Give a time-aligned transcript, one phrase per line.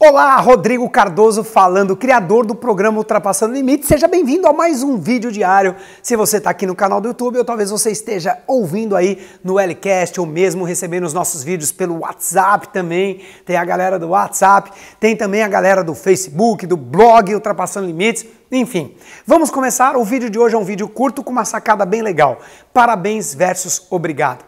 [0.00, 3.88] Olá, Rodrigo Cardoso falando, criador do programa Ultrapassando Limites.
[3.88, 5.74] Seja bem-vindo a mais um vídeo diário.
[6.00, 9.58] Se você está aqui no canal do YouTube ou talvez você esteja ouvindo aí no
[9.58, 13.22] Lcast ou mesmo recebendo os nossos vídeos pelo WhatsApp também.
[13.44, 18.24] Tem a galera do WhatsApp, tem também a galera do Facebook, do blog Ultrapassando Limites.
[18.52, 18.94] Enfim,
[19.26, 19.96] vamos começar.
[19.96, 22.38] O vídeo de hoje é um vídeo curto com uma sacada bem legal.
[22.72, 24.47] Parabéns versus obrigado.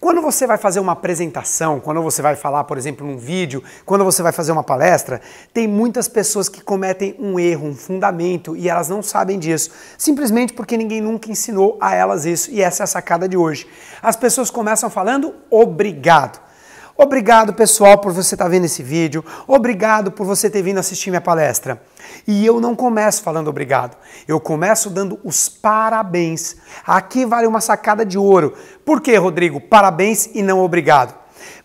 [0.00, 4.02] Quando você vai fazer uma apresentação, quando você vai falar, por exemplo, num vídeo, quando
[4.02, 5.20] você vai fazer uma palestra,
[5.52, 10.54] tem muitas pessoas que cometem um erro, um fundamento e elas não sabem disso, simplesmente
[10.54, 13.66] porque ninguém nunca ensinou a elas isso e essa é a sacada de hoje.
[14.02, 16.49] As pessoas começam falando obrigado.
[17.02, 19.24] Obrigado, pessoal, por você estar tá vendo esse vídeo.
[19.48, 21.80] Obrigado por você ter vindo assistir minha palestra.
[22.28, 23.96] E eu não começo falando obrigado.
[24.28, 26.56] Eu começo dando os parabéns.
[26.86, 28.52] Aqui vale uma sacada de ouro.
[28.84, 29.62] Por que, Rodrigo?
[29.62, 31.19] Parabéns e não obrigado.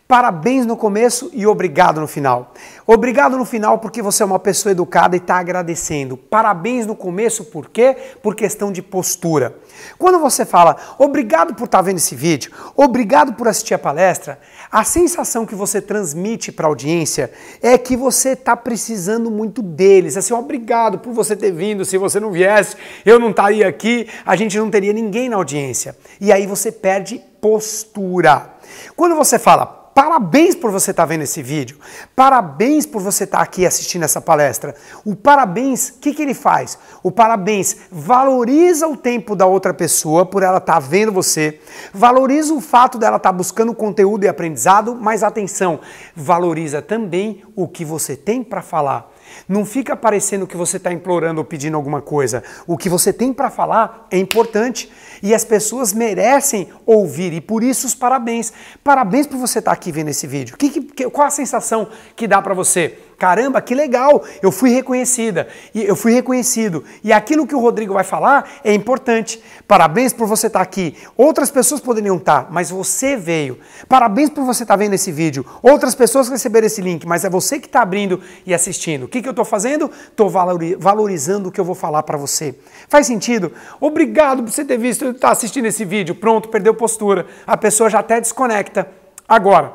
[0.08, 2.54] Parabéns no começo e obrigado no final.
[2.86, 6.16] Obrigado no final porque você é uma pessoa educada e está agradecendo.
[6.16, 7.98] Parabéns no começo, por quê?
[8.22, 9.58] Por questão de postura.
[9.98, 14.40] Quando você fala obrigado por estar tá vendo esse vídeo, obrigado por assistir a palestra,
[14.72, 20.16] a sensação que você transmite para a audiência é que você está precisando muito deles.
[20.18, 21.84] Assim, obrigado por você ter vindo.
[21.84, 25.98] Se você não viesse, eu não estaria aqui, a gente não teria ninguém na audiência.
[26.22, 28.54] E aí você perde postura.
[28.96, 31.78] Quando você fala Parabéns por você estar tá vendo esse vídeo.
[32.14, 34.76] Parabéns por você estar tá aqui assistindo essa palestra.
[35.06, 36.78] O parabéns, o que, que ele faz?
[37.02, 41.62] O parabéns valoriza o tempo da outra pessoa por ela estar tá vendo você,
[41.94, 45.80] valoriza o fato dela estar buscando conteúdo e aprendizado, mas atenção,
[46.14, 49.10] valoriza também o que você tem para falar.
[49.48, 52.44] Não fica parecendo que você está implorando ou pedindo alguma coisa.
[52.68, 57.64] O que você tem para falar é importante e as pessoas merecem ouvir e por
[57.64, 58.52] isso os parabéns.
[58.84, 60.58] Parabéns por você estar tá aqui vendo esse vídeo.
[60.58, 62.98] Que, que, qual a sensação que dá para você?
[63.18, 64.24] Caramba, que legal!
[64.42, 66.84] Eu fui reconhecida e eu fui reconhecido.
[67.04, 69.42] E aquilo que o Rodrigo vai falar é importante.
[69.68, 70.98] Parabéns por você estar aqui.
[71.16, 73.58] Outras pessoas poderiam estar, mas você veio.
[73.88, 75.46] Parabéns por você estar vendo esse vídeo.
[75.62, 79.04] Outras pessoas receberam esse link, mas é você que está abrindo e assistindo.
[79.04, 79.90] O que, que eu estou fazendo?
[80.08, 82.56] Estou valorizando o que eu vou falar para você.
[82.90, 83.54] Faz sentido?
[83.80, 86.16] Obrigado por você ter visto, estar tá assistindo esse vídeo.
[86.16, 87.28] Pronto, perdeu postura.
[87.48, 89.05] A pessoa já até desconecta.
[89.28, 89.74] Agora,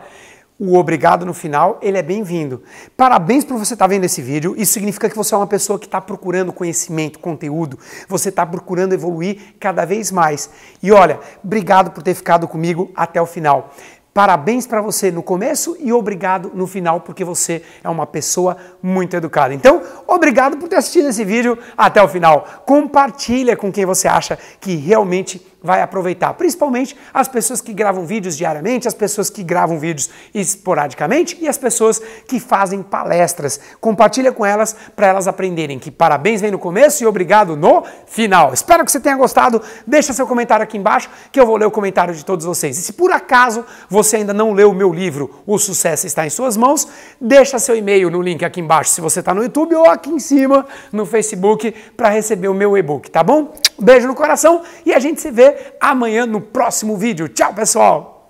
[0.59, 2.63] o obrigado no final, ele é bem-vindo.
[2.97, 4.55] Parabéns por você estar tá vendo esse vídeo.
[4.57, 7.79] Isso significa que você é uma pessoa que está procurando conhecimento, conteúdo.
[8.09, 10.51] Você está procurando evoluir cada vez mais.
[10.83, 13.73] E olha, obrigado por ter ficado comigo até o final.
[14.13, 19.17] Parabéns para você no começo e obrigado no final, porque você é uma pessoa muito
[19.17, 19.55] educada.
[19.55, 22.45] Então, obrigado por ter assistido esse vídeo até o final.
[22.67, 28.37] Compartilha com quem você acha que realmente vai aproveitar, principalmente as pessoas que gravam vídeos
[28.37, 33.61] diariamente, as pessoas que gravam vídeos esporadicamente e as pessoas que fazem palestras.
[33.81, 38.53] Compartilha com elas para elas aprenderem que parabéns vem no começo e obrigado no final.
[38.53, 39.63] Espero que você tenha gostado.
[39.87, 42.79] Deixa seu comentário aqui embaixo que eu vou ler o comentário de todos vocês.
[42.79, 46.31] E se por acaso você ainda não leu o meu livro O Sucesso está em
[46.31, 46.89] suas mãos,
[47.21, 50.19] deixa seu e-mail no link aqui embaixo se você está no YouTube ou aqui em
[50.19, 53.53] cima no Facebook para receber o meu e-book, tá bom?
[53.81, 57.29] Beijo no coração e a gente se vê amanhã no próximo vídeo.
[57.29, 58.19] Tchau, pessoal!